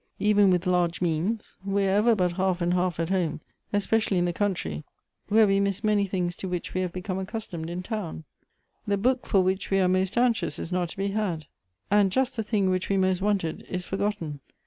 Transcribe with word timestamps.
"Even 0.17 0.49
with 0.49 0.65
large 0.65 0.99
means, 0.99 1.57
we 1.63 1.85
are 1.85 1.91
ever 1.91 2.15
but 2.15 2.31
half 2.31 2.59
and 2.59 2.73
half 2.73 2.99
at 2.99 3.11
home, 3.11 3.39
especially 3.71 4.17
in 4.17 4.25
the 4.25 4.33
country, 4.33 4.83
where 5.27 5.45
we 5.45 5.59
miss 5.59 5.83
many 5.83 6.07
things 6.07 6.35
to 6.35 6.49
which 6.49 6.73
we 6.73 6.81
have 6.81 6.91
become 6.91 7.19
accustome<l 7.23 7.69
in 7.69 7.83
town. 7.83 8.23
The 8.87 8.97
book 8.97 9.27
for 9.27 9.41
which 9.41 9.69
we 9.69 9.79
are 9.79 9.87
most 9.87 10.17
anxious 10.17 10.57
is 10.57 10.71
not 10.71 10.89
to 10.89 10.97
be 10.97 11.09
had, 11.09 11.45
and 11.91 12.11
just 12.11 12.35
the 12.35 12.41
thing 12.41 12.71
which 12.71 12.89
we 12.89 12.97
most 12.97 13.21
wanted 13.21 13.61
is 13.69 13.85
forgotten. 13.85 14.39